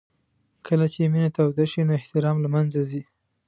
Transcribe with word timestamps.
کله 0.67 0.85
چې 0.93 1.11
مینه 1.13 1.29
توده 1.37 1.65
شي 1.71 1.81
نو 1.87 1.91
احترام 1.99 2.37
له 2.41 2.49
منځه 2.55 2.79
ځي. 2.89 3.01